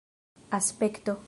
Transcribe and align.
aspekto 0.49 1.17